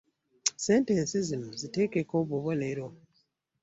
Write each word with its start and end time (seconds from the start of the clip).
Sentensi 0.65 1.17
zino 1.27 1.47
zitekeko 1.59 2.13
obubonero. 2.23 2.87